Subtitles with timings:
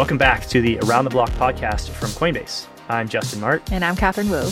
[0.00, 2.66] Welcome back to the Around the Block podcast from Coinbase.
[2.88, 3.62] I'm Justin Mart.
[3.70, 4.48] And I'm Catherine Wu.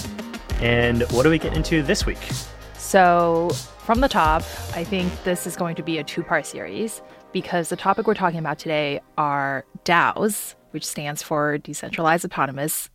[0.60, 2.18] And what do we get into this week?
[2.74, 4.42] So, from the top,
[4.74, 7.00] I think this is going to be a two part series
[7.32, 12.90] because the topic we're talking about today are DAOs, which stands for Decentralized Autonomous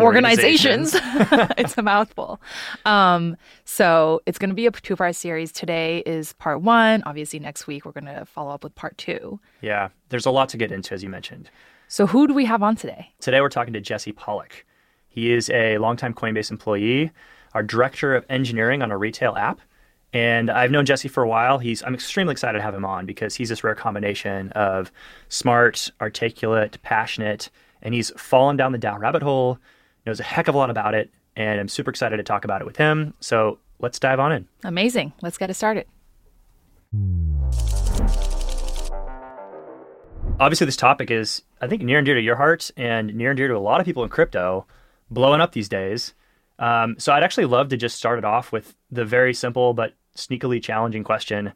[0.00, 0.94] Organizations.
[0.94, 1.52] organizations.
[1.58, 2.40] it's a mouthful.
[2.84, 5.52] Um, so it's going to be a two part series.
[5.52, 7.02] Today is part one.
[7.04, 9.40] Obviously, next week we're going to follow up with part two.
[9.60, 11.50] Yeah, there's a lot to get into, as you mentioned.
[11.88, 13.12] So, who do we have on today?
[13.20, 14.64] Today, we're talking to Jesse Pollak.
[15.08, 17.10] He is a longtime Coinbase employee,
[17.52, 19.60] our director of engineering on a retail app.
[20.12, 21.58] And I've known Jesse for a while.
[21.58, 24.90] He's I'm extremely excited to have him on because he's this rare combination of
[25.28, 27.50] smart, articulate, passionate,
[27.82, 29.58] and he's fallen down the DAO rabbit hole,
[30.06, 32.60] knows a heck of a lot about it, and I'm super excited to talk about
[32.60, 33.14] it with him.
[33.20, 34.48] So let's dive on in.
[34.64, 35.12] Amazing.
[35.22, 35.86] Let's get it started.
[40.40, 43.36] Obviously, this topic is, I think, near and dear to your heart and near and
[43.36, 44.66] dear to a lot of people in crypto,
[45.10, 46.14] blowing up these days.
[46.58, 49.94] Um, so I'd actually love to just start it off with the very simple but
[50.16, 51.52] sneakily challenging question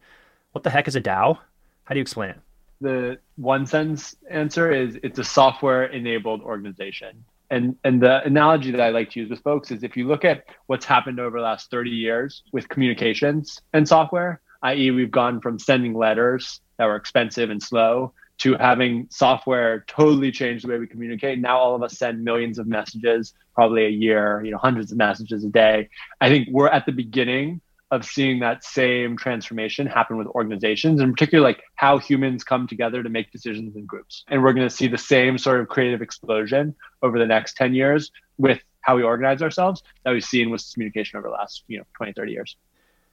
[0.52, 1.38] What the heck is a DAO?
[1.84, 2.40] How do you explain it?
[2.80, 7.24] The one sentence answer is it's a software enabled organization.
[7.54, 10.24] And, and the analogy that I like to use with folks is if you look
[10.24, 15.40] at what's happened over the last 30 years with communications and software, i.e., we've gone
[15.40, 20.78] from sending letters that were expensive and slow to having software totally change the way
[20.78, 21.38] we communicate.
[21.38, 24.98] Now all of us send millions of messages, probably a year, you know, hundreds of
[24.98, 25.88] messages a day.
[26.20, 31.12] I think we're at the beginning of seeing that same transformation happen with organizations, and
[31.12, 34.24] particularly like how humans come together to make decisions in groups.
[34.28, 37.74] And we're going to see the same sort of creative explosion over the next 10
[37.74, 41.78] years with how we organize ourselves that we've seen with communication over the last, you
[41.78, 42.56] know, 20, 30 years.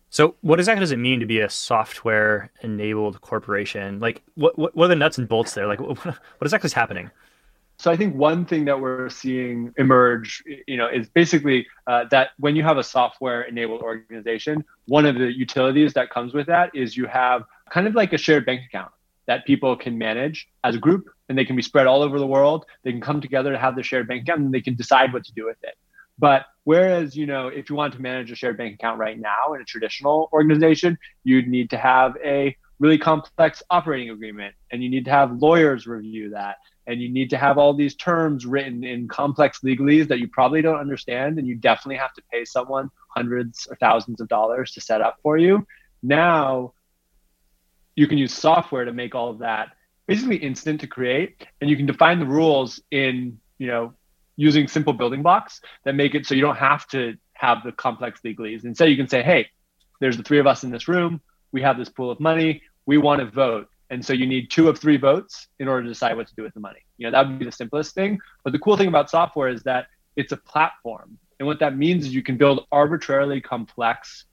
[0.10, 4.02] So, what exactly does it mean to be a software-enabled corporation?
[4.02, 5.68] Like, what what are the nuts and bolts there?
[5.68, 7.12] Like, what exactly is happening?
[7.82, 12.30] So I think one thing that we're seeing emerge, you know, is basically uh, that
[12.38, 16.96] when you have a software-enabled organization, one of the utilities that comes with that is
[16.96, 17.42] you have
[17.72, 18.92] kind of like a shared bank account
[19.26, 22.28] that people can manage as a group, and they can be spread all over the
[22.28, 22.68] world.
[22.84, 25.24] They can come together to have the shared bank account, and they can decide what
[25.26, 25.74] to do with it.
[26.20, 29.56] But whereas, you know, if you want to manage a shared bank account right now
[29.56, 34.90] in a traditional organization, you'd need to have a really complex operating agreement and you
[34.90, 36.56] need to have lawyers review that
[36.88, 40.62] and you need to have all these terms written in complex legalese that you probably
[40.62, 44.82] don't understand and you definitely have to pay someone hundreds or thousands of dollars to
[44.82, 45.66] set up for you.
[46.02, 46.74] Now
[47.96, 49.70] you can use software to make all of that
[50.08, 53.94] basically instant to create and you can define the rules in you know
[54.36, 58.22] using simple building blocks that make it so you don't have to have the complex
[58.26, 58.66] legalese.
[58.66, 59.48] Instead you can say hey
[60.00, 61.22] there's the three of us in this room.
[61.52, 62.64] We have this pool of money.
[62.88, 65.90] We want to vote and so you need two of three votes in order to
[65.90, 66.80] decide what to do with the money.
[66.98, 68.20] You know, that would be the simplest thing.
[68.44, 71.18] But the cool thing about software is that it's a platform.
[71.40, 74.24] And what that means is you can build arbitrarily complex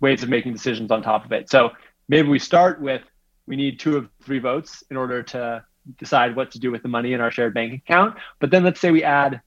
[0.00, 1.48] ways of making decisions on top of it.
[1.48, 1.70] So
[2.08, 3.02] maybe we start with
[3.46, 5.64] we need two of three votes in order to
[5.98, 8.16] decide what to do with the money in our shared bank account.
[8.40, 9.40] But then let's say we add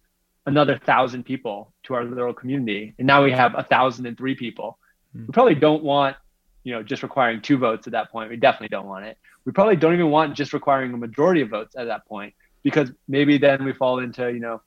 [0.46, 4.36] another thousand people to our little community, and now we have a thousand and three
[4.36, 4.78] people.
[5.16, 5.28] Mm.
[5.28, 6.16] We probably don't want
[6.64, 8.30] you know, just requiring two votes at that point.
[8.30, 9.18] We definitely don't want it.
[9.46, 12.92] We probably don't even want just requiring a majority of votes at that point because
[13.08, 14.62] maybe then we fall into, you know,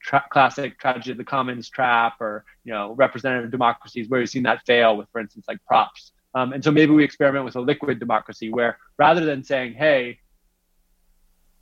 [0.00, 4.44] tra- classic tragedy of the commons trap or, you know, representative democracies where we've seen
[4.44, 6.12] that fail with, for instance, like props.
[6.34, 10.20] Um, and so maybe we experiment with a liquid democracy where rather than saying, hey,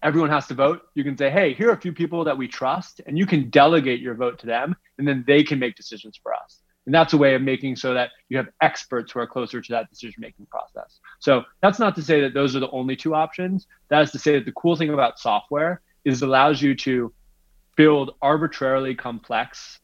[0.03, 2.47] everyone has to vote, you can say, hey, here are a few people that we
[2.47, 6.19] trust, and you can delegate your vote to them, and then they can make decisions
[6.23, 6.61] for us.
[6.89, 9.73] And that's a way of making so that you have experts who are closer to
[9.73, 11.01] that decision making process.
[11.19, 13.67] So that's not to say that those are the only two options.
[13.91, 17.13] That is to say that the cool thing about software is it allows you to
[17.77, 19.81] build arbitrarily complex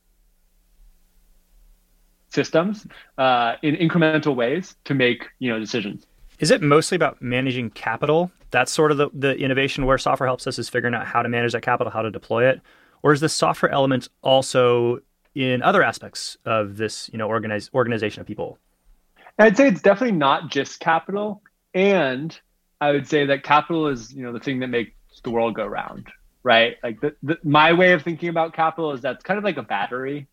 [2.31, 2.87] systems
[3.19, 6.07] uh, in incremental ways to make you know decisions.
[6.39, 8.33] Is it mostly about managing capital?
[8.51, 11.29] That's sort of the, the innovation where software helps us is figuring out how to
[11.29, 12.63] manage that capital, how to deploy it.
[13.03, 15.01] Or is the software element also
[15.35, 18.59] in other aspects of this, you know, organize, organization of people?
[19.39, 21.43] I'd say it's definitely not just capital,
[21.75, 22.39] and
[22.81, 24.93] I would say that capital is, you know, the thing that makes
[25.23, 26.09] the world go round,
[26.43, 26.77] right?
[26.83, 29.63] Like the, the, my way of thinking about capital is that's kind of like a
[29.63, 30.29] battery,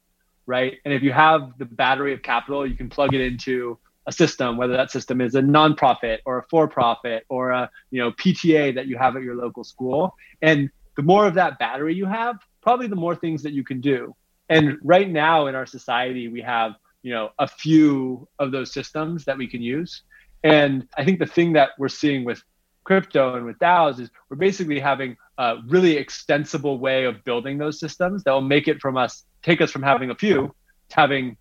[0.45, 0.77] right?
[0.85, 4.57] And if you have the battery of capital, you can plug it into a system,
[4.57, 8.87] whether that system is a nonprofit or a for-profit or a you know PTA that
[8.87, 10.15] you have at your local school.
[10.41, 13.79] And the more of that battery you have, probably the more things that you can
[13.81, 14.15] do.
[14.51, 19.23] And right now in our society, we have you know a few of those systems
[19.25, 20.03] that we can use.
[20.43, 22.43] And I think the thing that we're seeing with
[22.83, 27.79] crypto and with DAOs is we're basically having a really extensible way of building those
[27.79, 30.53] systems that will make it from us, take us from having a few
[30.89, 31.37] to having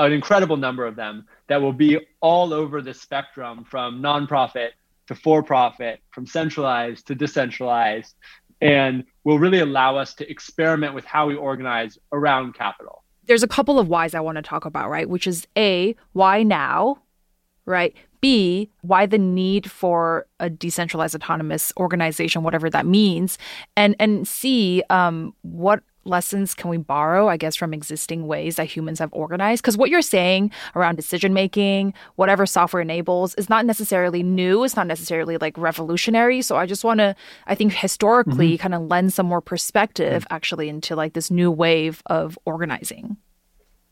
[0.00, 4.70] an incredible number of them that will be all over the spectrum from nonprofit
[5.06, 8.14] to for profit, from centralized to decentralized,
[8.60, 13.04] and will really allow us to experiment with how we organize around capital.
[13.26, 15.08] There's a couple of whys I want to talk about, right?
[15.08, 17.02] Which is A, why now?
[17.66, 17.94] Right?
[18.20, 23.38] B, why the need for a decentralized autonomous organization, whatever that means,
[23.76, 28.64] and and C, um, what lessons can we borrow, I guess, from existing ways that
[28.64, 29.62] humans have organized?
[29.62, 34.64] Because what you're saying around decision making, whatever software enables, is not necessarily new.
[34.64, 36.42] It's not necessarily like revolutionary.
[36.42, 37.14] So I just want to,
[37.46, 38.62] I think, historically, mm-hmm.
[38.62, 40.34] kind of lend some more perspective mm-hmm.
[40.34, 43.16] actually into like this new wave of organizing.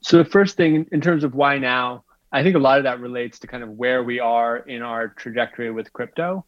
[0.01, 3.01] So the first thing, in terms of why now, I think a lot of that
[3.01, 6.45] relates to kind of where we are in our trajectory with crypto.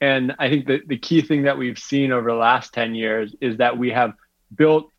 [0.00, 3.34] And I think that the key thing that we've seen over the last 10 years
[3.40, 4.12] is that we have
[4.54, 4.90] built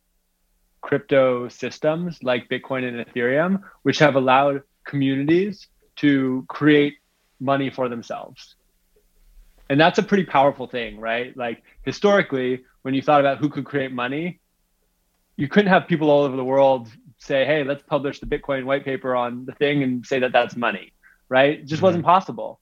[0.86, 5.66] crypto systems like Bitcoin and Ethereum, which have allowed communities
[5.96, 6.94] to create
[7.40, 8.54] money for themselves.
[9.68, 11.36] And that's a pretty powerful thing, right?
[11.36, 14.38] Like historically, when you thought about who could create money,
[15.36, 18.84] you couldn't have people all over the world say, hey, let's publish the Bitcoin white
[18.84, 20.92] paper on the thing and say that that's money,
[21.28, 21.58] right?
[21.58, 21.86] It just mm-hmm.
[21.86, 22.60] wasn't possible.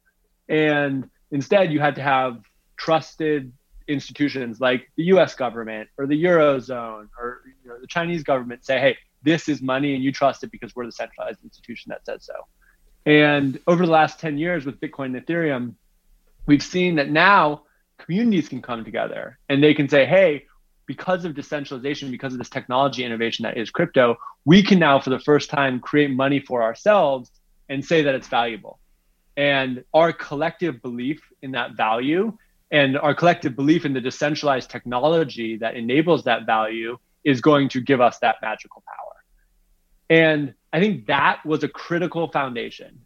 [0.48, 2.40] And instead, you had to have
[2.78, 3.52] trusted
[3.86, 8.78] institutions like the US government or the Eurozone or you know, the Chinese government say,
[8.78, 12.24] hey, this is money and you trust it because we're the centralized institution that says
[12.24, 12.34] so.
[13.06, 15.74] And over the last 10 years with Bitcoin and Ethereum,
[16.46, 17.62] we've seen that now
[17.98, 20.44] communities can come together and they can say, hey,
[20.86, 25.10] because of decentralization, because of this technology innovation that is crypto, we can now, for
[25.10, 27.30] the first time, create money for ourselves
[27.70, 28.78] and say that it's valuable.
[29.36, 32.36] And our collective belief in that value
[32.70, 37.80] and our collective belief in the decentralized technology that enables that value is going to
[37.80, 39.14] give us that magical power.
[40.10, 43.00] And I think that was a critical foundation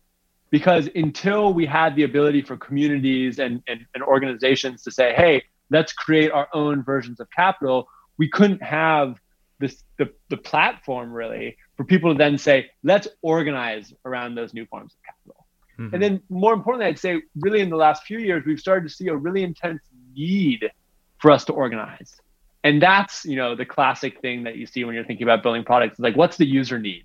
[0.51, 5.43] because until we had the ability for communities and, and, and, organizations to say, hey,
[5.71, 9.17] let's create our own versions of capital, we couldn't have
[9.61, 14.65] this the, the platform really for people to then say, let's organize around those new
[14.67, 15.47] forms of capital.
[15.79, 15.95] Mm-hmm.
[15.95, 18.95] And then more importantly, I'd say really in the last few years, we've started to
[18.95, 19.83] see a really intense
[20.15, 20.71] need
[21.19, 22.21] for us to organize.
[22.65, 25.65] And that's, you know, the classic thing that you see when you're thinking about building
[25.65, 25.99] products.
[25.99, 27.05] Like, what's the user need?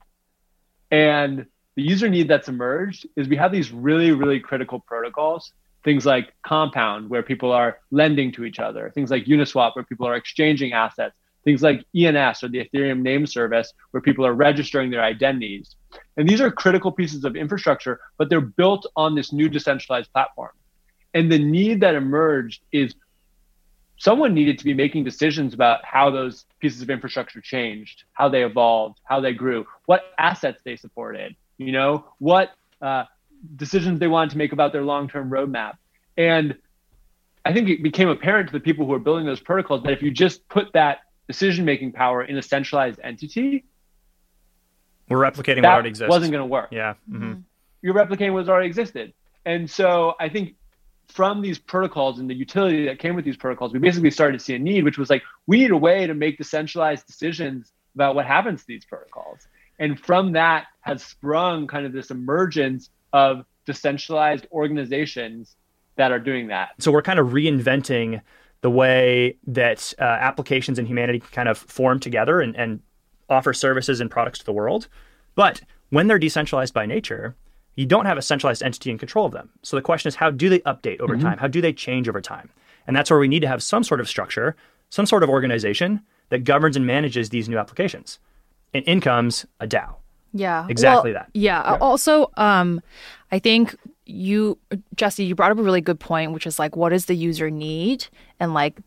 [0.92, 1.46] And
[1.76, 5.54] the user need that's emerged is we have these really, really critical protocols.
[5.84, 8.90] Things like Compound, where people are lending to each other.
[8.96, 13.26] Things like Uniswap, where people are exchanging assets things like ENS or the Ethereum name
[13.26, 15.76] service, where people are registering their identities.
[16.18, 20.52] And these are critical pieces of infrastructure, but they're built on this new decentralized platform.
[21.14, 22.96] And the need that emerged is
[24.04, 28.44] someone needed to be making decisions about how those pieces of infrastructure changed, how they
[28.44, 32.50] evolved, how they grew, what assets they supported, you know, what
[32.82, 33.06] uh,
[33.56, 35.76] decisions they wanted to make about their long-term roadmap.
[36.18, 36.58] And
[37.46, 40.02] I think it became apparent to the people who are building those protocols that if
[40.02, 40.98] you just put that
[41.30, 43.64] decision making power in a centralized entity,
[45.08, 46.10] we're replicating what already exists.
[46.10, 46.70] Wasn't going to work.
[46.72, 46.96] Yeah.
[47.10, 47.40] Mm-hmm.
[47.82, 49.14] You're replicating what's already existed.
[49.46, 50.56] And so I think
[51.14, 54.44] from these protocols and the utility that came with these protocols, we basically started to
[54.44, 58.16] see a need, which was like, we need a way to make decentralized decisions about
[58.16, 59.48] what happens to these protocols.
[59.78, 65.56] And from that has sprung kind of this emergence of decentralized organizations
[65.98, 66.70] that are doing that.
[66.80, 68.22] So we're kind of reinventing
[68.62, 72.82] the way that uh, applications and humanity kind of form together and, and
[73.30, 74.88] offer services and products to the world.
[75.36, 77.36] But when they're decentralized by nature,
[77.76, 79.50] you don't have a centralized entity in control of them.
[79.62, 81.26] So the question is, how do they update over mm-hmm.
[81.26, 81.38] time?
[81.38, 82.50] How do they change over time?
[82.86, 84.56] And that's where we need to have some sort of structure,
[84.90, 88.20] some sort of organization that governs and manages these new applications.
[88.74, 89.96] And in comes a DAO.
[90.34, 90.66] Yeah.
[90.70, 91.30] Exactly well, that.
[91.34, 91.74] Yeah.
[91.74, 91.78] yeah.
[91.80, 92.82] Also, um,
[93.32, 93.76] I think
[94.06, 94.58] you
[94.96, 97.50] Jesse, you brought up a really good point, which is like what does the user
[97.50, 98.08] need
[98.40, 98.80] and like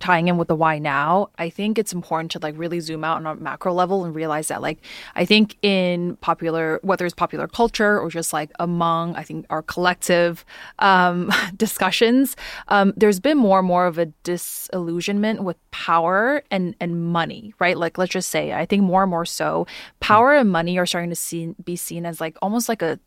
[0.00, 3.16] tying in with the why now, I think it's important to like really zoom out
[3.16, 4.78] on a macro level and realize that like
[5.14, 9.62] I think in popular whether it's popular culture or just like among I think our
[9.62, 10.44] collective
[10.78, 12.36] um, discussions,
[12.68, 17.76] um, there's been more and more of a disillusionment with power and and money, right?
[17.76, 19.66] Like let's just say I think more and more so
[20.00, 22.98] power and money are starting to see, be seen as like almost like a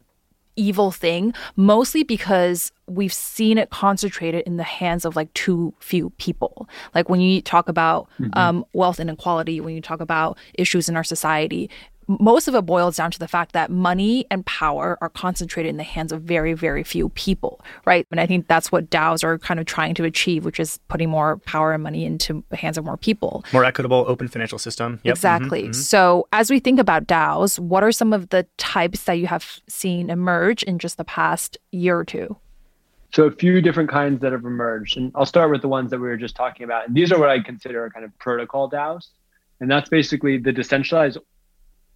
[0.55, 6.12] evil thing, mostly because we've seen it concentrated in the hands of like too few
[6.12, 6.69] people.
[6.93, 8.38] Like when you talk about mm-hmm.
[8.38, 11.69] um, wealth inequality, when you talk about issues in our society,
[12.07, 15.77] most of it boils down to the fact that money and power are concentrated in
[15.77, 18.05] the hands of very, very few people, right?
[18.12, 21.09] And I think that's what DAOs are kind of trying to achieve, which is putting
[21.09, 23.43] more power and money into the hands of more people.
[23.53, 25.00] More equitable, open financial system.
[25.03, 25.15] Yep.
[25.15, 25.62] Exactly.
[25.63, 25.81] Mm-hmm, mm-hmm.
[25.81, 29.59] So, as we think about DAOs, what are some of the types that you have
[29.67, 32.38] seen emerge in just the past year or two?
[33.15, 36.00] So a few different kinds that have emerged, and I'll start with the ones that
[36.00, 36.85] we were just talking about.
[36.88, 39.07] And these are what I consider kind of protocol DAOs,
[39.62, 41.17] and that's basically the decentralized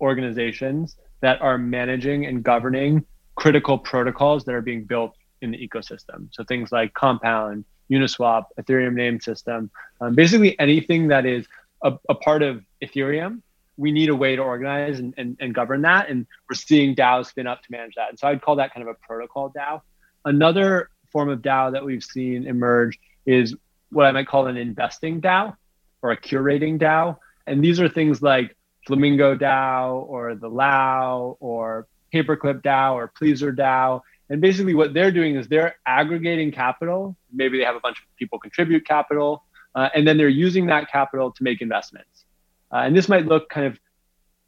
[0.01, 6.27] organizations that are managing and governing critical protocols that are being built in the ecosystem.
[6.32, 11.48] So things like Compound, Uniswap, Ethereum name system, um, basically anything that is
[11.84, 13.41] a, a, part of Ethereum,
[13.77, 16.10] we need a way to organize and, and, and govern that.
[16.10, 18.10] And we're seeing DAOs spin up to manage that.
[18.10, 19.82] And so I'd call that kind of a protocol DAO.
[20.25, 23.56] Another form of DAO that we've seen emerge is
[23.89, 25.56] what I might call an investing DAO
[26.01, 27.18] or a curating DAO.
[27.48, 28.56] And these are things like
[28.86, 34.02] Flamingo DAO or the LAO or Paperclip DAO or Pleasr DAO.
[34.30, 37.16] And basically, what they're doing is they're aggregating capital.
[37.32, 39.44] Maybe they have a bunch of people contribute capital,
[39.76, 42.26] uh, and then they're using that capital to make investments.
[42.72, 43.80] Uh, and this might look kind of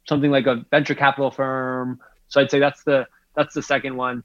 [0.08, 2.00] something like a venture capital firm.
[2.28, 4.22] So I'd say that's the that's the second one.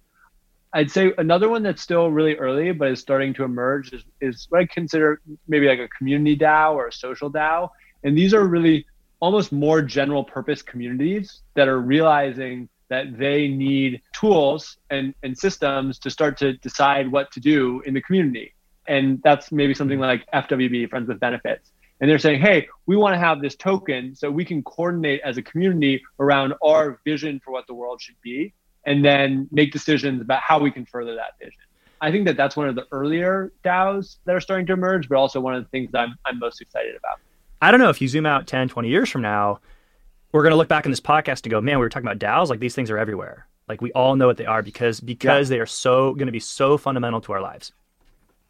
[0.74, 4.48] I'd say another one that's still really early but is starting to emerge is, is
[4.50, 7.70] what I consider maybe like a community DAO or a social DAO.
[8.04, 8.86] And these are really
[9.20, 16.00] almost more general purpose communities that are realizing that they need tools and, and systems
[16.00, 18.54] to start to decide what to do in the community.
[18.88, 21.72] And that's maybe something like FWB, Friends with Benefits.
[22.00, 25.38] And they're saying, hey, we want to have this token so we can coordinate as
[25.38, 28.54] a community around our vision for what the world should be
[28.86, 31.60] and then make decisions about how we can further that vision.
[32.00, 35.18] I think that that's one of the earlier DAOs that are starting to emerge, but
[35.18, 37.20] also one of the things I'm, I'm most excited about.
[37.62, 39.60] I don't know if you zoom out 10, 20 years from now,
[40.32, 42.20] we're going to look back in this podcast and go, man, we were talking about
[42.20, 42.50] DAOs.
[42.50, 43.48] Like these things are everywhere.
[43.68, 45.58] Like we all know what they are because because yeah.
[45.58, 47.72] they are so going to be so fundamental to our lives.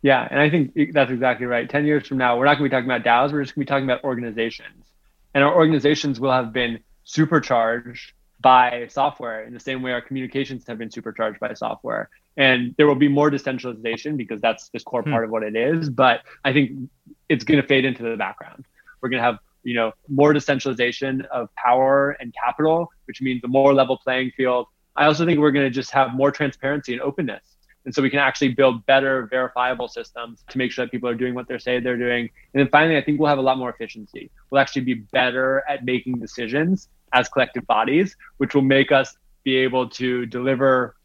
[0.04, 1.68] Yeah, and I think that's exactly right.
[1.68, 3.34] Ten years from now, we're not going to be talking about DAOs.
[3.34, 4.86] We're just going to be talking about organizations,
[5.34, 10.66] and our organizations will have been supercharged by software in the same way our communications
[10.68, 12.10] have been supercharged by software.
[12.36, 15.12] And there will be more decentralization because that's this core hmm.
[15.12, 15.90] part of what it is.
[15.90, 16.90] But I think
[17.30, 18.66] it's going to fade into the background.
[19.02, 23.48] We're going to have you know more decentralization of power and capital, which means a
[23.48, 24.68] more level playing field.
[24.96, 27.58] I also think we're going to just have more transparency and openness.
[27.86, 31.16] And so we can actually build better verifiable systems to make sure that people are
[31.16, 32.30] doing what they say they're doing.
[32.54, 34.30] And then finally, I think we'll have a lot more efficiency.
[34.50, 39.56] We'll actually be better at making decisions as collective bodies, which will make us be
[39.56, 40.98] able to deliver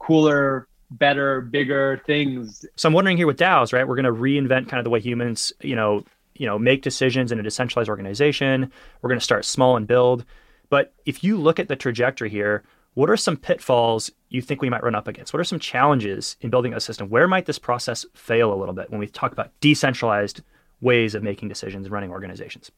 [0.00, 2.64] cooler, better, bigger things.
[2.74, 3.86] So I'm wondering here with DAOs, right?
[3.86, 6.04] We're going to reinvent kind of the way humans, you know,
[6.38, 8.70] you know, make decisions in a decentralized organization.
[9.00, 10.24] We're going to start small and build.
[10.68, 12.64] But if you look at the trajectory here,
[12.94, 15.32] what are some pitfalls you think we might run up against?
[15.32, 17.10] What are some challenges in building a system?
[17.10, 20.42] Where might this process fail a little bit when we talk about decentralized
[20.80, 22.70] ways of making decisions and running organizations?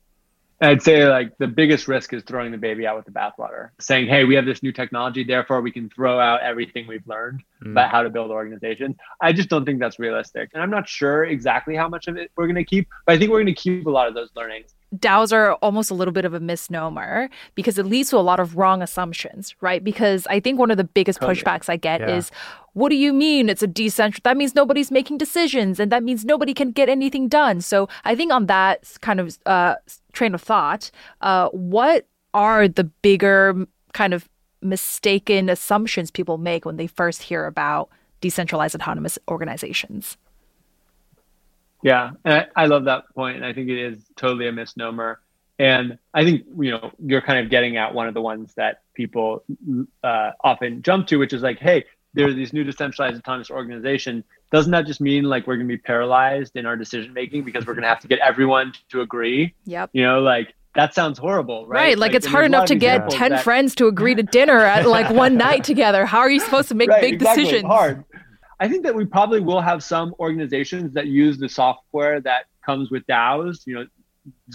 [0.60, 4.08] I'd say like the biggest risk is throwing the baby out with the bathwater, saying,
[4.08, 7.70] "Hey, we have this new technology, therefore we can throw out everything we've learned mm.
[7.70, 11.24] about how to build organizations." I just don't think that's realistic, and I'm not sure
[11.24, 13.60] exactly how much of it we're going to keep, but I think we're going to
[13.60, 14.74] keep a lot of those learnings.
[14.96, 18.40] DAOs are almost a little bit of a misnomer because it leads to a lot
[18.40, 19.84] of wrong assumptions, right?
[19.84, 21.38] Because I think one of the biggest totally.
[21.38, 22.16] pushbacks I get yeah.
[22.16, 22.30] is,
[22.72, 24.22] what do you mean it's a decentral?
[24.22, 27.60] That means nobody's making decisions and that means nobody can get anything done.
[27.60, 29.74] So I think on that kind of uh,
[30.12, 34.28] train of thought, uh, what are the bigger kind of
[34.60, 37.88] mistaken assumptions people make when they first hear about
[38.20, 40.16] decentralized autonomous organizations?
[41.82, 45.20] Yeah, I, I love that point, I think it is totally a misnomer.
[45.60, 48.82] And I think you know you're kind of getting at one of the ones that
[48.94, 49.42] people
[50.04, 51.84] uh, often jump to, which is like, hey,
[52.14, 54.24] there's these new decentralized autonomous organizations.
[54.50, 57.66] Doesn't that just mean like we're going to be paralyzed in our decision making because
[57.66, 59.54] we're going to have to get everyone to agree?
[59.66, 59.90] Yep.
[59.92, 61.78] You know, like that sounds horrible, right?
[61.78, 61.98] Right.
[61.98, 63.44] Like, like it's hard enough to get 10 that...
[63.44, 66.06] friends to agree to dinner at like one night together.
[66.06, 67.44] How are you supposed to make right, big exactly.
[67.44, 67.66] decisions?
[67.66, 68.04] Hard.
[68.60, 72.90] I think that we probably will have some organizations that use the software that comes
[72.90, 73.86] with DAOs, you know,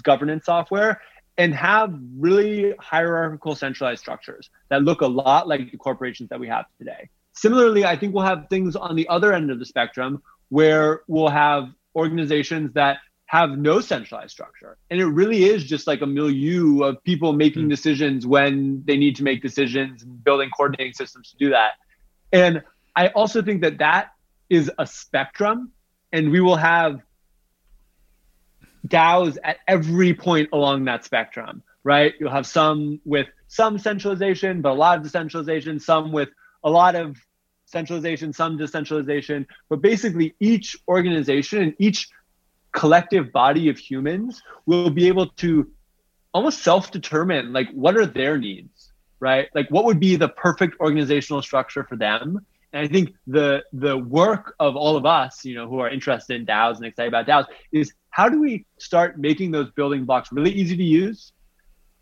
[0.02, 1.00] governance software,
[1.38, 6.48] and have really hierarchical centralized structures that look a lot like the corporations that we
[6.48, 7.08] have today.
[7.34, 11.28] Similarly, I think we'll have things on the other end of the spectrum where we'll
[11.28, 14.76] have organizations that have no centralized structure.
[14.90, 17.70] And it really is just like a milieu of people making mm.
[17.70, 21.72] decisions when they need to make decisions and building coordinating systems to do that.
[22.32, 22.62] And
[22.94, 24.12] I also think that that
[24.48, 25.72] is a spectrum,
[26.12, 27.00] and we will have
[28.86, 31.62] DAOs at every point along that spectrum.
[31.84, 32.14] right?
[32.18, 36.30] You'll have some with some centralization, but a lot of decentralization, some with
[36.64, 37.16] a lot of
[37.66, 39.46] centralization, some decentralization.
[39.68, 42.08] But basically, each organization and each
[42.72, 45.70] collective body of humans will be able to
[46.32, 51.40] almost self-determine like what are their needs right like what would be the perfect organizational
[51.40, 55.68] structure for them and i think the the work of all of us you know
[55.68, 59.52] who are interested in daos and excited about daos is how do we start making
[59.52, 61.32] those building blocks really easy to use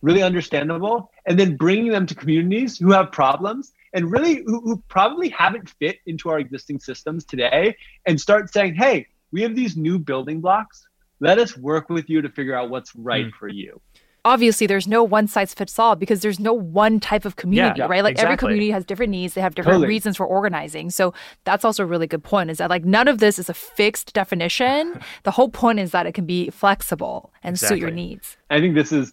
[0.00, 4.82] really understandable and then bringing them to communities who have problems and really who, who
[4.88, 9.76] probably haven't fit into our existing systems today and start saying hey we have these
[9.76, 10.86] new building blocks.
[11.18, 13.32] Let us work with you to figure out what's right mm.
[13.32, 13.80] for you.
[14.24, 17.86] Obviously, there's no one size fits all because there's no one type of community, yeah,
[17.86, 18.04] right?
[18.04, 18.32] Like exactly.
[18.32, 19.88] every community has different needs, they have different totally.
[19.88, 20.90] reasons for organizing.
[20.90, 23.54] So that's also a really good point is that like none of this is a
[23.54, 25.00] fixed definition.
[25.24, 27.78] the whole point is that it can be flexible and exactly.
[27.78, 28.36] suit your needs.
[28.48, 29.12] I think this is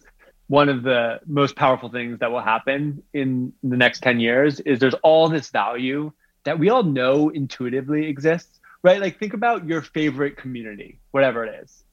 [0.50, 4.78] one of the most powerful things that will happen in the next 10 years is
[4.80, 6.12] there's all this value
[6.44, 9.00] that we all know intuitively exists right?
[9.00, 11.84] Like think about your favorite community, whatever it is,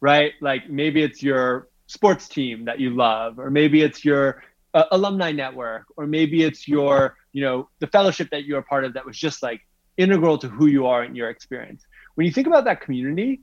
[0.00, 0.32] right?
[0.40, 4.42] Like maybe it's your sports team that you love, or maybe it's your
[4.74, 8.84] uh, alumni network, or maybe it's your, you know, the fellowship that you're a part
[8.84, 9.60] of that was just like
[9.96, 11.84] integral to who you are and your experience.
[12.14, 13.42] When you think about that community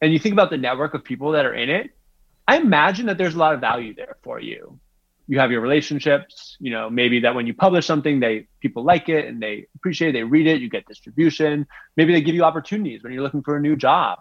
[0.00, 1.90] and you think about the network of people that are in it,
[2.46, 4.78] I imagine that there's a lot of value there for you.
[5.28, 9.08] You have your relationships you know maybe that when you publish something they people like
[9.08, 11.66] it and they appreciate it they read it you get distribution.
[11.96, 14.20] Maybe they give you opportunities when you're looking for a new job.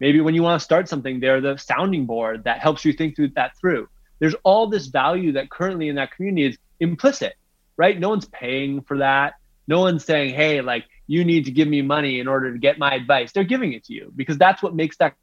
[0.00, 3.16] Maybe when you want to start something they're the sounding board that helps you think
[3.16, 3.88] through that through.
[4.20, 7.34] There's all this value that currently in that community is implicit
[7.76, 7.98] right?
[7.98, 9.34] No one's paying for that.
[9.66, 12.78] No one's saying hey like you need to give me money in order to get
[12.78, 13.32] my advice.
[13.32, 15.14] They're giving it to you because that's what makes that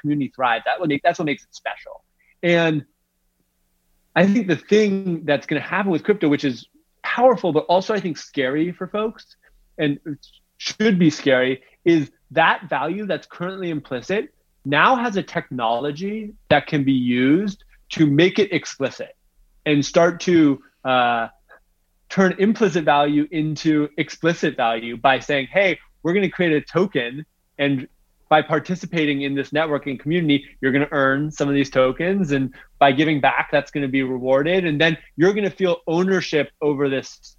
[0.00, 2.04] community thrive that what make, that's what makes it special.
[2.42, 2.84] And
[4.16, 6.66] I think the thing that's going to happen with crypto, which is
[7.02, 9.36] powerful, but also I think scary for folks
[9.78, 9.98] and
[10.58, 14.34] should be scary, is that value that's currently implicit
[14.64, 19.16] now has a technology that can be used to make it explicit
[19.66, 21.28] and start to uh,
[22.08, 27.24] turn implicit value into explicit value by saying, hey, we're going to create a token
[27.58, 27.88] and
[28.30, 32.30] by participating in this networking community, you're going to earn some of these tokens.
[32.30, 34.64] And by giving back, that's going to be rewarded.
[34.64, 37.36] And then you're going to feel ownership over this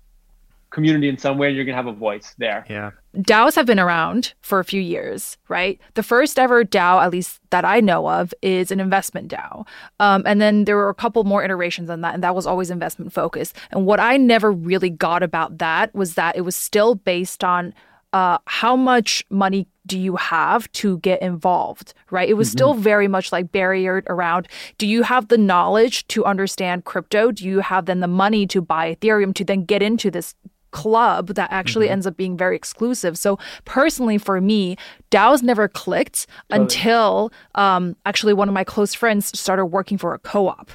[0.70, 2.66] community in some way and you're going to have a voice there.
[2.70, 2.92] Yeah.
[3.18, 5.80] DAOs have been around for a few years, right?
[5.96, 9.66] The first ever DAO, at least that I know of, is an investment DAO.
[10.00, 12.70] Um, and then there were a couple more iterations on that, and that was always
[12.70, 13.56] investment focused.
[13.72, 17.74] And what I never really got about that was that it was still based on
[18.14, 22.30] uh, how much money do you have to get involved, right?
[22.30, 22.58] It was mm-hmm.
[22.58, 24.48] still very much like barriered around.
[24.78, 27.32] Do you have the knowledge to understand crypto?
[27.32, 30.36] Do you have then the money to buy Ethereum to then get into this
[30.72, 31.94] club that actually mm-hmm.
[31.94, 33.18] ends up being very exclusive.
[33.18, 34.78] So personally, for me,
[35.12, 40.20] DAOs never clicked until um, actually one of my close friends started working for a
[40.20, 40.72] co-op,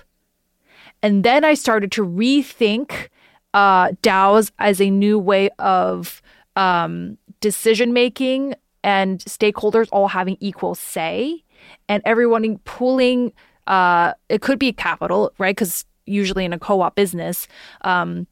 [1.03, 3.09] and then I started to rethink
[3.55, 6.23] uh, DAOs as a new way of
[6.57, 8.55] um, decision making
[8.87, 11.43] and stakeholders all having equal say
[11.89, 13.33] and everyone pooling
[13.67, 17.49] uh, it could be capital right because usually in a co-op business
[17.83, 18.27] um,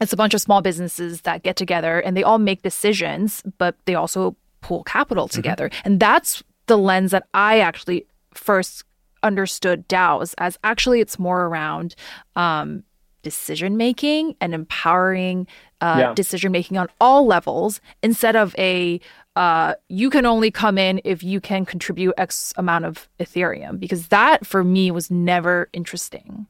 [0.00, 3.76] it's a bunch of small businesses that get together and they all make decisions but
[3.86, 5.36] they also pool capital mm-hmm.
[5.36, 5.80] together mm-hmm.
[5.84, 8.84] and that's the lens that i actually first
[9.22, 11.94] understood DAOs as actually it's more around
[12.34, 12.82] um,
[13.22, 15.46] decision making and empowering
[15.80, 16.14] uh, yeah.
[16.14, 19.00] decision making on all levels instead of a
[19.34, 24.08] uh, you can only come in if you can contribute X amount of Ethereum because
[24.08, 26.46] that for me was never interesting.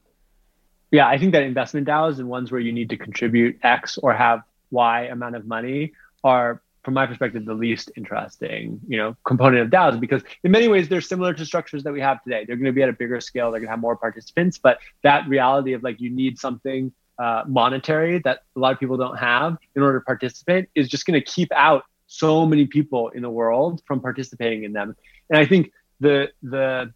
[0.90, 4.12] Yeah, I think that investment DAOs and ones where you need to contribute X or
[4.12, 5.92] have Y amount of money
[6.24, 10.68] are from my perspective, the least interesting, you know, component of DAOs because in many
[10.68, 12.44] ways they're similar to structures that we have today.
[12.44, 13.50] They're going to be at a bigger scale.
[13.50, 17.44] They're going to have more participants, but that reality of like you need something uh,
[17.46, 21.18] monetary that a lot of people don't have in order to participate is just going
[21.18, 24.96] to keep out so many people in the world from participating in them.
[25.30, 26.92] And I think the the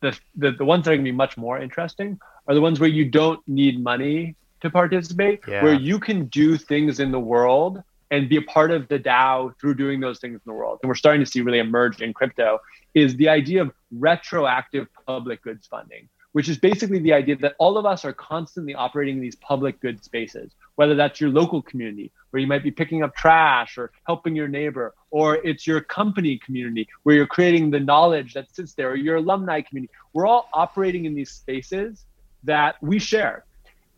[0.00, 2.78] the the, the ones that are going to be much more interesting are the ones
[2.78, 5.62] where you don't need money to participate, yeah.
[5.62, 9.58] where you can do things in the world and be a part of the DAO
[9.60, 10.80] through doing those things in the world.
[10.82, 12.58] And we're starting to see really emerge in crypto
[12.94, 17.78] is the idea of retroactive public goods funding, which is basically the idea that all
[17.78, 22.10] of us are constantly operating in these public good spaces, whether that's your local community
[22.30, 26.38] where you might be picking up trash or helping your neighbor, or it's your company
[26.38, 29.92] community where you're creating the knowledge that sits there, or your alumni community.
[30.12, 32.04] We're all operating in these spaces
[32.44, 33.44] that we share.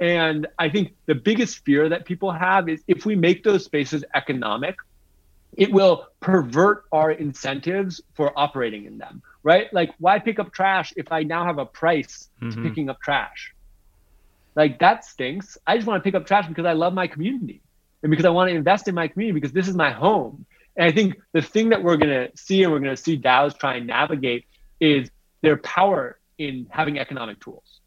[0.02, 4.02] And I think the biggest fear that people have is if we make those spaces
[4.16, 4.74] economic,
[5.56, 9.72] it will pervert our incentives for operating in them, right?
[9.72, 12.50] Like, why pick up trash if I now have a price mm-hmm.
[12.50, 13.54] to picking up trash?
[14.56, 15.56] Like, that stinks.
[15.68, 17.60] I just want to pick up trash because I love my community
[18.02, 20.44] and because I want to invest in my community because this is my home.
[20.76, 23.16] And I think the thing that we're going to see and we're going to see
[23.16, 24.46] DAOs try and navigate
[24.80, 25.12] is
[25.42, 27.78] their power in having economic tools.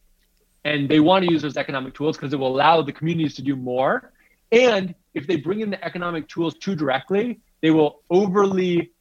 [0.66, 3.42] And they want to use those economic tools because it will allow the communities to
[3.42, 4.12] do more.
[4.52, 8.92] And if they bring in the economic tools too directly, they will overly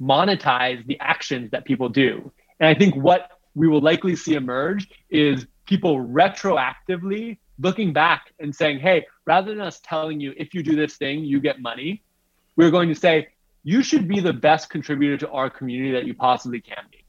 [0.00, 2.32] monetize the actions that people do.
[2.58, 8.54] And I think what we will likely see emerge is people retroactively looking back and
[8.54, 12.02] saying, hey, rather than us telling you if you do this thing, you get money,
[12.56, 13.28] we're going to say,
[13.62, 16.99] you should be the best contributor to our community that you possibly can be.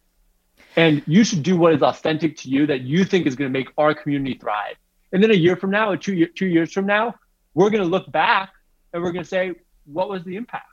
[0.75, 3.57] And you should do what is authentic to you that you think is going to
[3.57, 4.75] make our community thrive.
[5.11, 7.15] And then a year from now, or two, year, two years from now,
[7.53, 8.53] we're going to look back
[8.93, 9.53] and we're going to say,
[9.85, 10.65] what was the impact?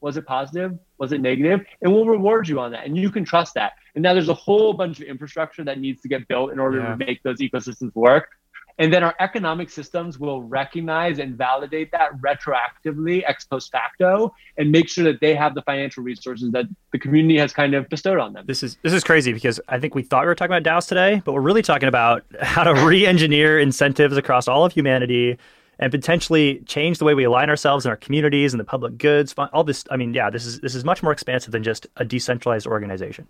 [0.00, 0.78] Was it positive?
[0.98, 1.60] Was it negative?
[1.82, 2.86] And we'll reward you on that.
[2.86, 3.72] And you can trust that.
[3.94, 6.78] And now there's a whole bunch of infrastructure that needs to get built in order
[6.78, 6.90] yeah.
[6.90, 8.28] to make those ecosystems work.
[8.78, 14.70] And then our economic systems will recognize and validate that retroactively, ex post facto, and
[14.70, 18.20] make sure that they have the financial resources that the community has kind of bestowed
[18.20, 18.44] on them.
[18.46, 20.86] This is this is crazy because I think we thought we were talking about DAOs
[20.86, 25.38] today, but we're really talking about how to re-engineer incentives across all of humanity
[25.80, 29.34] and potentially change the way we align ourselves in our communities and the public goods.
[29.52, 32.04] All this, I mean, yeah, this is this is much more expansive than just a
[32.04, 33.26] decentralized organization.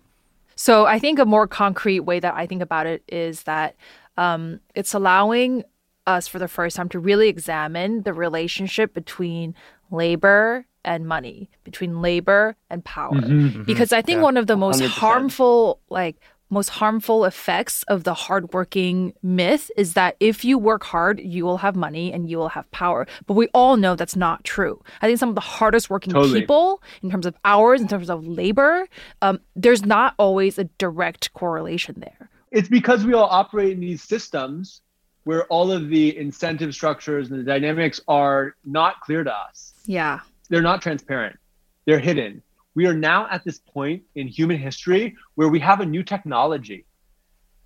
[0.55, 3.75] So I think a more concrete way that I think about it is that
[4.19, 5.63] um, it's allowing
[6.05, 9.55] us for the first time to really examine the relationship between
[9.91, 13.13] labor and money, between labor and power.
[13.13, 13.63] Mm-hmm, mm-hmm.
[13.63, 14.87] Because I think yeah, one of the most 100%.
[14.87, 16.17] harmful, like
[16.49, 21.57] most harmful effects of the hardworking myth is that if you work hard, you will
[21.57, 23.07] have money and you will have power.
[23.25, 24.83] But we all know that's not true.
[25.01, 26.41] I think some of the hardest working totally.
[26.41, 28.89] people, in terms of hours, in terms of labor,
[29.21, 32.28] um, there's not always a direct correlation there.
[32.51, 34.81] It's because we all operate in these systems
[35.23, 39.73] where all of the incentive structures and the dynamics are not clear to us.
[39.85, 40.21] Yeah.
[40.49, 41.37] They're not transparent,
[41.85, 42.41] they're hidden
[42.79, 46.85] we are now at this point in human history where we have a new technology.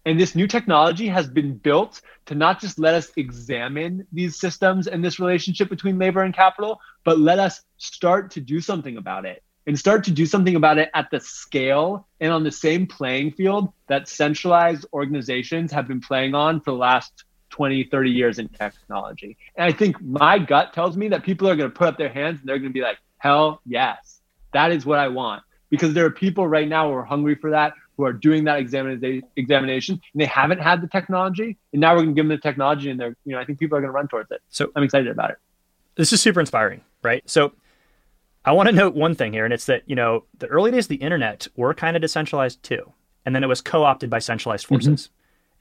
[0.06, 4.88] And this new technology has been built to not just let us examine these systems
[4.88, 9.26] and this relationship between labor and capital, but let us start to do something about
[9.26, 12.86] it and start to do something about it at the scale and on the same
[12.88, 18.39] playing field that centralized organizations have been playing on for the last 20, 30 years
[18.39, 19.38] in technology.
[19.56, 22.10] And I think my gut tells me that people are going to put up their
[22.10, 24.13] hands and they're going to be like, hell yes
[24.54, 27.49] that is what I want because there are people right now who are hungry for
[27.49, 31.93] that, who are doing that examination, examination, and they haven't had the technology, and now
[31.93, 33.82] we're going to give them the technology, and they're, you know, I think people are
[33.82, 34.41] going to run towards it.
[34.49, 35.38] So I'm excited about it.
[35.95, 37.28] This is super inspiring, right?
[37.28, 37.54] So
[38.45, 40.86] I want to note one thing here, and it's that you know the early days
[40.86, 42.91] of the internet were kind of decentralized too,
[43.25, 45.03] and then it was co-opted by centralized forces.
[45.03, 45.13] Mm-hmm.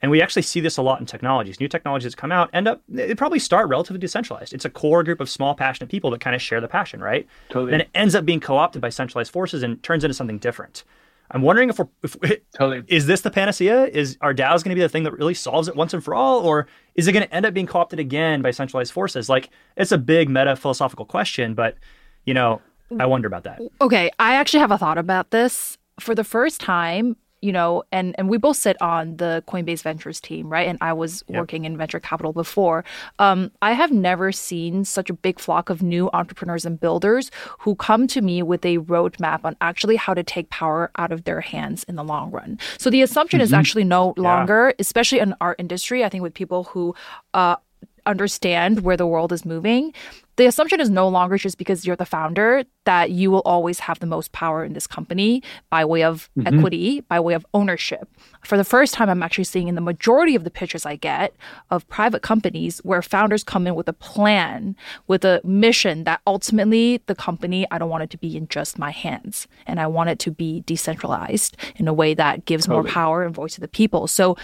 [0.03, 1.61] And we actually see this a lot in technologies.
[1.61, 4.53] New technologies that come out end up, they probably start relatively decentralized.
[4.53, 7.25] It's a core group of small, passionate people that kind of share the passion, right?
[7.47, 7.71] Totally.
[7.71, 10.83] Then it ends up being co opted by centralized forces and turns into something different.
[11.31, 12.17] I'm wondering if we're, if,
[12.51, 12.83] totally.
[12.89, 13.85] is this the panacea?
[13.85, 16.13] Is our DAOs going to be the thing that really solves it once and for
[16.13, 16.41] all?
[16.41, 19.29] Or is it going to end up being co opted again by centralized forces?
[19.29, 21.77] Like, it's a big meta philosophical question, but,
[22.25, 22.61] you know,
[23.01, 23.61] I wonder about that.
[23.81, 24.09] Okay.
[24.19, 25.77] I actually have a thought about this.
[25.99, 30.21] For the first time, you know, and and we both sit on the Coinbase Ventures
[30.21, 30.65] team, right?
[30.65, 31.39] And I was yep.
[31.39, 32.85] working in venture capital before.
[33.19, 37.75] Um, I have never seen such a big flock of new entrepreneurs and builders who
[37.75, 41.41] come to me with a roadmap on actually how to take power out of their
[41.41, 42.57] hands in the long run.
[42.77, 43.43] So the assumption mm-hmm.
[43.45, 44.75] is actually no longer, yeah.
[44.79, 46.05] especially in our industry.
[46.05, 46.95] I think with people who
[47.33, 47.57] uh,
[48.05, 49.93] understand where the world is moving,
[50.35, 53.99] the assumption is no longer just because you're the founder that you will always have
[53.99, 56.47] the most power in this company by way of mm-hmm.
[56.47, 58.09] equity, by way of ownership.
[58.43, 61.35] For the first time, I'm actually seeing in the majority of the pitches I get
[61.69, 64.75] of private companies where founders come in with a plan,
[65.07, 68.79] with a mission that ultimately the company, I don't want it to be in just
[68.79, 69.47] my hands.
[69.67, 72.83] And I want it to be decentralized in a way that gives totally.
[72.83, 74.07] more power and voice to the people.
[74.07, 74.35] So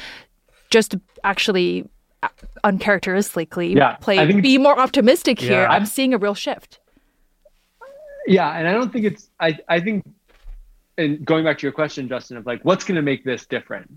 [0.70, 1.90] just actually
[2.64, 5.62] uncharacteristically yeah, play be more optimistic here.
[5.62, 5.72] Yeah.
[5.72, 6.80] I'm seeing a real shift.
[8.28, 10.06] Yeah, and I don't think it's I I think
[10.98, 13.90] and going back to your question Justin of like what's going to make this different?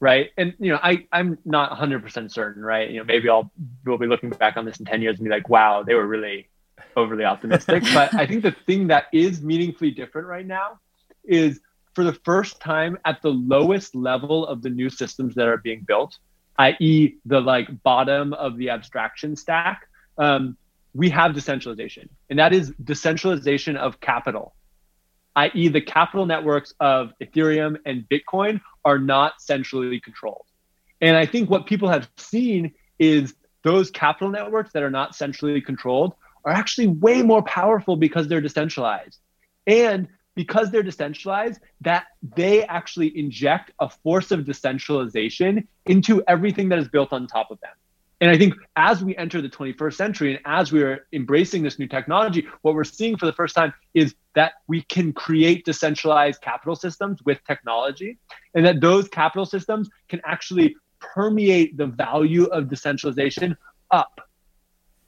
[0.00, 0.30] Right?
[0.36, 2.90] And you know, I I'm not 100% certain, right?
[2.90, 3.50] You know, maybe I'll
[3.84, 6.06] we'll be looking back on this in 10 years and be like, "Wow, they were
[6.06, 6.48] really
[6.96, 10.78] overly optimistic." but I think the thing that is meaningfully different right now
[11.24, 11.60] is
[11.94, 15.80] for the first time at the lowest level of the new systems that are being
[15.86, 16.18] built,
[16.58, 19.88] i.e., the like bottom of the abstraction stack,
[20.18, 20.56] um,
[20.94, 24.54] we have decentralization, and that is decentralization of capital,
[25.36, 30.46] i.e., the capital networks of Ethereum and Bitcoin are not centrally controlled.
[31.00, 35.60] And I think what people have seen is those capital networks that are not centrally
[35.60, 36.14] controlled
[36.44, 39.18] are actually way more powerful because they're decentralized.
[39.66, 46.78] And because they're decentralized, that they actually inject a force of decentralization into everything that
[46.78, 47.72] is built on top of them.
[48.20, 51.78] And I think as we enter the 21st century and as we are embracing this
[51.78, 56.40] new technology, what we're seeing for the first time is that we can create decentralized
[56.40, 58.18] capital systems with technology,
[58.54, 63.56] and that those capital systems can actually permeate the value of decentralization
[63.90, 64.20] up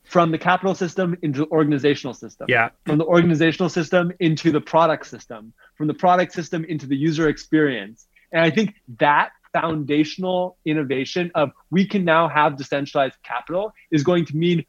[0.06, 2.46] from the capital system into the organizational system.
[2.48, 2.70] Yeah.
[2.84, 7.28] From the organizational system into the product system, from the product system into the user
[7.28, 8.06] experience.
[8.32, 14.24] And I think that foundational innovation of we can now have decentralized capital is going
[14.26, 14.64] to mean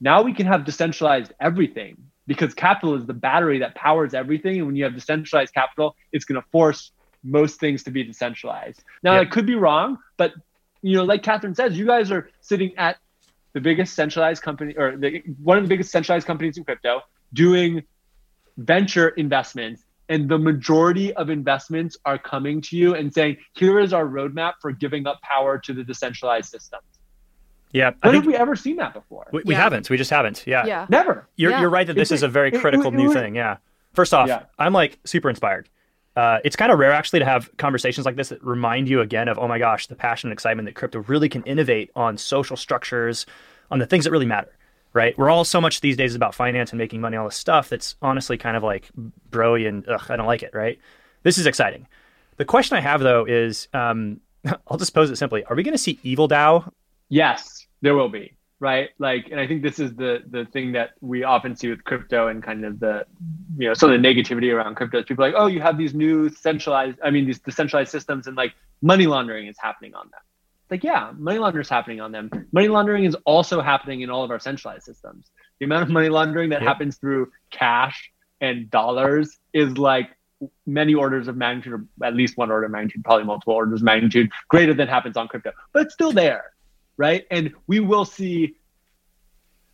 [0.00, 4.58] now we can have decentralized everything because capital is the battery that powers everything.
[4.58, 6.92] And when you have decentralized capital, it's going to force
[7.24, 8.82] most things to be decentralized.
[9.02, 9.20] Now, yeah.
[9.20, 10.32] I could be wrong, but
[10.82, 12.98] you know, like Catherine says, you guys are sitting at
[13.56, 17.00] the biggest centralized company or the, one of the biggest centralized companies in crypto
[17.32, 17.82] doing
[18.58, 23.94] venture investments and the majority of investments are coming to you and saying here is
[23.94, 26.84] our roadmap for giving up power to the decentralized systems
[27.72, 29.26] yeah when have we ever seen that before?
[29.32, 29.62] We, we yeah.
[29.62, 29.88] haven't.
[29.88, 30.46] We just haven't.
[30.46, 30.66] Yeah.
[30.66, 30.86] Yeah.
[30.90, 31.26] Never.
[31.36, 31.60] You're, yeah.
[31.62, 33.36] you're right that this it's, is a very critical it, it, new thing.
[33.36, 33.56] Yeah.
[33.94, 34.42] First off yeah.
[34.58, 35.70] i'm like super inspired
[36.16, 39.28] uh, it's kind of rare actually to have conversations like this that remind you again
[39.28, 42.56] of oh my gosh the passion and excitement that crypto really can innovate on social
[42.56, 43.26] structures
[43.70, 44.52] on the things that really matter
[44.96, 45.16] right?
[45.18, 47.96] We're all so much these days about finance and making money all this stuff that's
[48.00, 48.88] honestly kind of like
[49.30, 50.78] broy and ugh, i don't like it right?
[51.22, 51.86] This is exciting.
[52.38, 54.20] The question i have though is um,
[54.68, 55.44] i'll just pose it simply.
[55.44, 56.72] Are we going to see evil dao
[57.08, 58.90] yes there will be right?
[58.98, 62.28] Like and i think this is the the thing that we often see with crypto
[62.28, 63.06] and kind of the
[63.58, 65.94] you know some of the negativity around crypto is people like oh you have these
[65.94, 70.20] new centralized i mean these decentralized systems and like money laundering is happening on them.
[70.70, 72.30] Like yeah money laundering is happening on them.
[72.52, 75.30] Money laundering is also happening in all of our centralized systems.
[75.58, 80.10] The amount of money laundering that happens through cash and dollars is like
[80.66, 83.84] many orders of magnitude or at least one order of magnitude probably multiple orders of
[83.84, 86.52] magnitude greater than happens on crypto but it's still there
[86.96, 87.24] right?
[87.30, 88.56] And we will see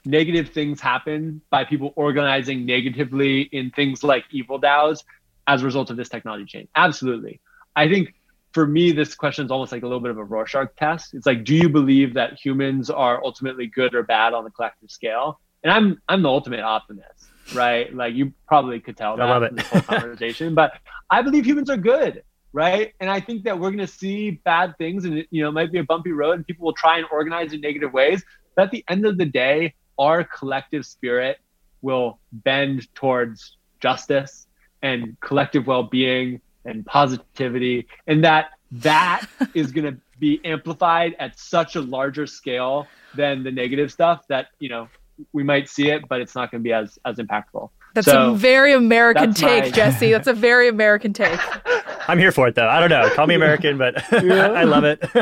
[0.05, 5.05] negative things happen by people organizing negatively in things like evil DAOs
[5.47, 6.69] as a result of this technology change.
[6.75, 7.41] Absolutely.
[7.77, 8.15] I think
[8.53, 11.15] for me, this question is almost like a little bit of a Rorschach test.
[11.15, 14.91] It's like, do you believe that humans are ultimately good or bad on the collective
[14.91, 15.41] scale?
[15.63, 17.95] And I'm I'm the ultimate optimist, right?
[17.95, 20.73] Like you probably could tell that I from this whole conversation, but
[21.09, 22.93] I believe humans are good right?
[23.01, 25.73] And I think that we're going to see bad things, and you know, it might
[25.73, 28.23] be a bumpy road, and people will try and organize in negative ways.
[28.55, 31.39] But at the end of the day, our collective spirit
[31.81, 34.47] will bend towards justice
[34.83, 41.75] and collective well-being and positivity, and that that is going to be amplified at such
[41.75, 44.89] a larger scale than the negative stuff that you know
[45.33, 47.71] we might see it, but it's not going to be as as impactful.
[47.95, 49.71] That's so, a very American take, my...
[49.71, 50.11] Jesse.
[50.11, 51.39] That's a very American take.
[52.09, 52.69] I'm here for it though.
[52.69, 53.09] I don't know.
[53.15, 55.03] Call me American, but I love it.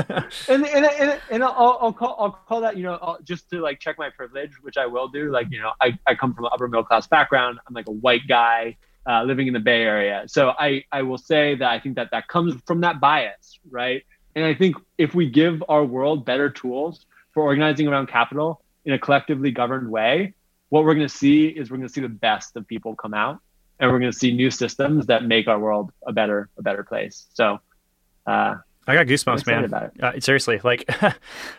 [0.49, 3.61] and and and, and I'll, I'll call I'll call that you know I'll, just to
[3.61, 5.31] like check my privilege, which I will do.
[5.31, 7.59] Like you know I, I come from an upper middle class background.
[7.67, 11.19] I'm like a white guy uh, living in the Bay Area, so I I will
[11.19, 14.05] say that I think that that comes from that bias, right?
[14.35, 17.05] And I think if we give our world better tools
[17.35, 20.35] for organizing around capital in a collectively governed way,
[20.71, 23.15] what we're going to see is we're going to see the best of people come
[23.15, 23.39] out
[23.79, 26.83] and we're going to see new systems that make our world a better a better
[26.83, 27.59] place so
[28.27, 28.57] uh,
[28.87, 29.93] I got goosebumps, man.
[30.03, 30.85] Uh, seriously, like,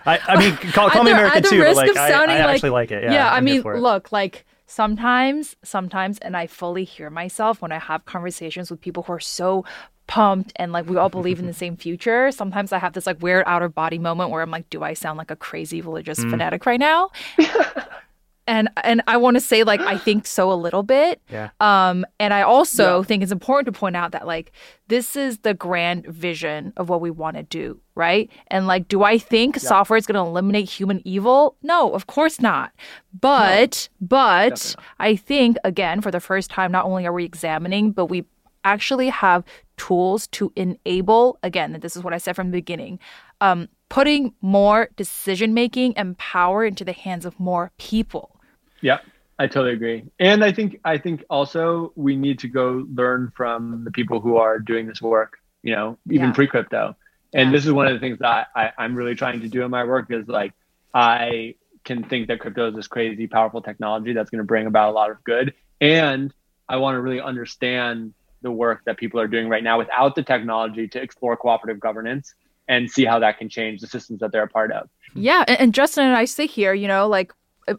[0.05, 2.91] I, I mean, call, call me American too, but like, I, I like, actually like
[2.91, 3.03] it.
[3.03, 7.79] Yeah, yeah I mean, look, like sometimes, sometimes, and I fully hear myself when I
[7.79, 9.65] have conversations with people who are so
[10.07, 12.31] pumped and like we all believe in the same future.
[12.31, 15.17] Sometimes I have this like weird outer body moment where I'm like, do I sound
[15.17, 16.29] like a crazy religious mm.
[16.29, 17.11] fanatic right now?
[18.47, 21.21] and and I want to say like I think so a little bit.
[21.31, 21.49] Yeah.
[21.61, 23.03] Um, and I also yeah.
[23.05, 24.51] think it's important to point out that like
[24.89, 28.29] this is the grand vision of what we want to do, right?
[28.47, 29.61] And like, do I think yeah.
[29.61, 31.55] software is going to eliminate human evil?
[31.63, 32.73] No, of course not.
[33.17, 37.93] But no, but I think again for the first time, not only are we examining,
[37.93, 38.25] but we
[38.65, 39.45] actually have
[39.77, 41.77] tools to enable again.
[41.81, 42.99] This is what I said from the beginning.
[43.39, 48.39] Um, putting more decision making and power into the hands of more people.
[48.79, 48.99] Yeah,
[49.37, 50.05] I totally agree.
[50.17, 54.37] And I think I think also we need to go learn from the people who
[54.37, 56.33] are doing this work, you know, even yeah.
[56.33, 56.95] pre crypto.
[57.33, 57.57] And yeah.
[57.57, 59.83] this is one of the things that I, I'm really trying to do in my
[59.83, 60.53] work is like
[60.93, 64.91] I can think that crypto is this crazy, powerful technology that's going to bring about
[64.91, 65.53] a lot of good.
[65.81, 66.33] And
[66.69, 70.23] I want to really understand the work that people are doing right now without the
[70.23, 72.33] technology to explore cooperative governance
[72.67, 74.89] and see how that can change the systems that they're a part of.
[75.13, 75.43] Yeah.
[75.47, 77.33] And Justin and I sit here, you know, like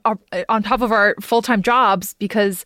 [0.05, 0.15] uh,
[0.49, 2.65] on top of our full time jobs because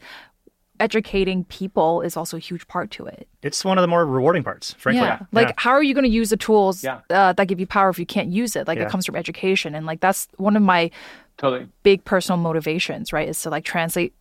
[0.79, 3.29] educating people is also a huge part to it.
[3.43, 5.03] It's one of the more rewarding parts, frankly.
[5.03, 5.21] Yeah.
[5.33, 5.55] Like, yeah.
[5.57, 7.01] how are you going to use the tools yeah.
[7.11, 8.67] uh, that give you power if you can't use it?
[8.67, 8.85] Like, yeah.
[8.85, 9.75] it comes from education.
[9.75, 10.91] And, like, that's one of my
[11.39, 13.29] totally big personal motivations, right?
[13.29, 14.15] Is to, like, translate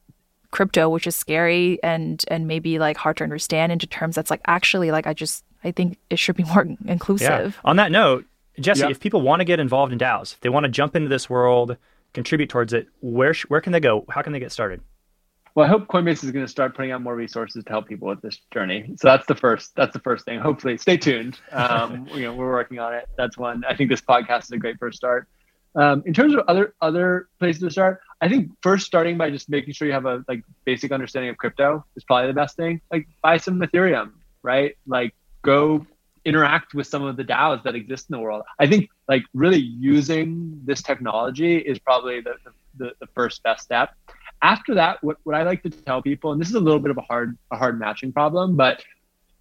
[0.52, 4.40] crypto, which is scary and and maybe like hard to understand into terms that's like
[4.48, 7.56] actually like I just I think it should be more inclusive.
[7.56, 7.70] Yeah.
[7.70, 8.26] On that note,
[8.60, 8.92] Jesse, yep.
[8.92, 11.30] if people want to get involved in DAOs, if they want to jump into this
[11.30, 11.76] world,
[12.14, 14.06] contribute towards it, where sh- where can they go?
[14.10, 14.82] How can they get started?
[15.56, 18.10] Well, I hope Coinbase is going to start putting out more resources to help people
[18.10, 18.94] with this journey.
[18.98, 19.74] So that's the first.
[19.76, 20.40] That's the first thing.
[20.40, 21.40] Hopefully, stay tuned.
[21.52, 23.08] Um, you know, we're working on it.
[23.18, 23.64] That's one.
[23.68, 25.28] I think this podcast is a great first start.
[25.76, 29.50] Um, in terms of other other places to start, I think first starting by just
[29.50, 32.82] making sure you have a like basic understanding of crypto is probably the best thing.
[32.92, 34.78] Like buy some Ethereum, right?
[34.88, 35.14] Like
[35.46, 35.86] go
[36.26, 38.44] interact with some of the DAOs that exist in the world.
[38.60, 42.34] I think like really using this technology is probably the,
[42.78, 43.92] the, the first best step
[44.42, 46.92] after that, what, what I like to tell people, and this is a little bit
[46.92, 48.84] of a hard a hard matching problem, but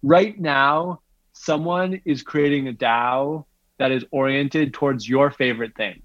[0.01, 1.01] right now
[1.33, 3.45] someone is creating a DAO
[3.77, 6.01] that is oriented towards your favorite thing.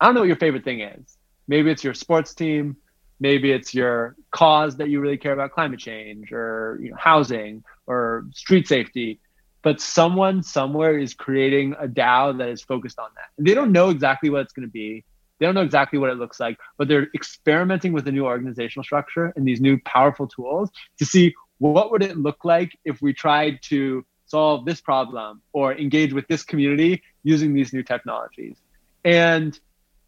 [0.00, 1.16] I don't know what your favorite thing is.
[1.46, 2.76] Maybe it's your sports team,
[3.20, 7.64] maybe it's your cause that you really care about climate change or you know, housing
[7.88, 9.20] or street safety
[9.62, 13.26] but someone somewhere is creating a DAO that is focused on that.
[13.36, 15.04] And they don't know exactly what it's going to be.
[15.38, 18.84] They don't know exactly what it looks like, but they're experimenting with a new organizational
[18.84, 23.12] structure and these new powerful tools to see what would it look like if we
[23.12, 28.56] tried to solve this problem or engage with this community using these new technologies.
[29.04, 29.58] And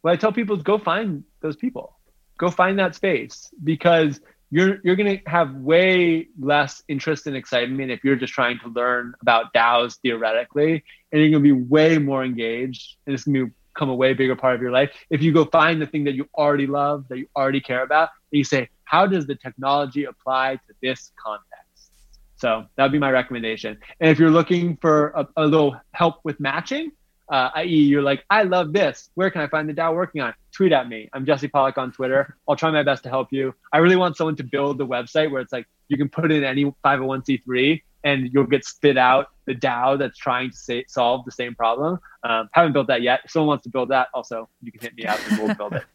[0.02, 1.96] what I tell people is go find those people.
[2.38, 7.90] Go find that space because you're you're going to have way less interest and excitement
[7.90, 11.98] if you're just trying to learn about DAOs theoretically, and you're going to be way
[11.98, 14.90] more engaged, and it's going to become a way bigger part of your life.
[15.08, 18.10] If you go find the thing that you already love, that you already care about,
[18.32, 21.92] and you say, how does the technology apply to this context?
[22.36, 23.78] So that would be my recommendation.
[24.00, 26.90] And if you're looking for a, a little help with matching,
[27.30, 29.10] uh, i.e., you're like, I love this.
[29.14, 30.34] Where can I find the DAO working on?
[30.52, 31.08] Tweet at me.
[31.12, 32.36] I'm Jesse Pollak on Twitter.
[32.48, 33.54] I'll try my best to help you.
[33.72, 36.42] I really want someone to build the website where it's like you can put in
[36.42, 41.30] any 501c3 and you'll get spit out the DAO that's trying to say, solve the
[41.30, 41.98] same problem.
[42.24, 43.20] Um, haven't built that yet.
[43.24, 45.74] If someone wants to build that, also you can hit me up and we'll build
[45.74, 45.84] it.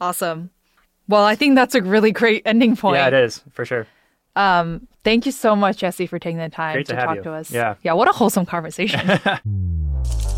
[0.00, 0.50] Awesome.
[1.08, 2.98] Well, I think that's a really great ending point.
[2.98, 3.88] Yeah, it is for sure.
[4.36, 7.22] Um, thank you so much, Jesse, for taking the time Great to, to talk you.
[7.24, 7.50] to us.
[7.50, 7.74] Yeah.
[7.82, 7.94] Yeah.
[7.94, 9.18] What a wholesome conversation.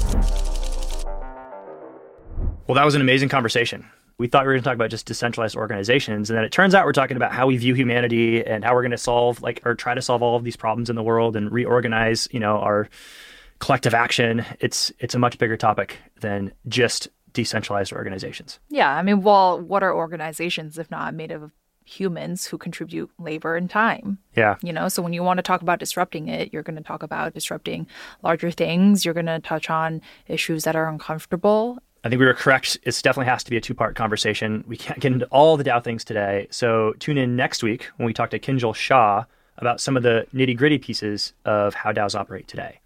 [2.70, 3.84] well, that was an amazing conversation
[4.20, 6.74] we thought we were going to talk about just decentralized organizations and then it turns
[6.74, 9.62] out we're talking about how we view humanity and how we're going to solve like
[9.64, 12.58] or try to solve all of these problems in the world and reorganize you know
[12.58, 12.88] our
[13.60, 19.22] collective action it's it's a much bigger topic than just decentralized organizations yeah i mean
[19.22, 21.50] well what are organizations if not made of
[21.82, 24.18] humans who contribute labor and time.
[24.36, 24.56] Yeah.
[24.62, 27.02] You know, so when you want to talk about disrupting it, you're going to talk
[27.02, 27.88] about disrupting
[28.22, 29.04] larger things.
[29.04, 32.78] You're going to touch on issues that are uncomfortable I think we were correct.
[32.82, 34.64] It definitely has to be a two part conversation.
[34.66, 36.46] We can't get into all the DAO things today.
[36.50, 39.24] So tune in next week when we talk to Kinjal Shah
[39.58, 42.80] about some of the nitty gritty pieces of how DAOs operate today.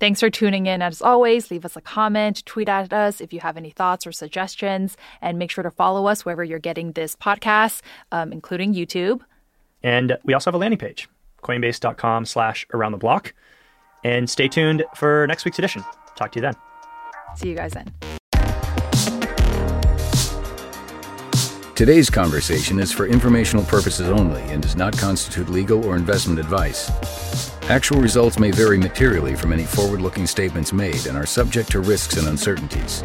[0.00, 0.82] Thanks for tuning in.
[0.82, 4.12] As always, leave us a comment, tweet at us if you have any thoughts or
[4.12, 7.80] suggestions, and make sure to follow us wherever you're getting this podcast,
[8.12, 9.20] um, including YouTube.
[9.82, 11.08] And we also have a landing page,
[11.42, 13.34] coinbase.com slash around the block.
[14.02, 15.84] And stay tuned for next week's edition.
[16.16, 16.54] Talk to you then.
[17.36, 17.92] See you guys then.
[21.74, 26.88] Today's conversation is for informational purposes only and does not constitute legal or investment advice.
[27.68, 31.80] Actual results may vary materially from any forward looking statements made and are subject to
[31.80, 33.02] risks and uncertainties.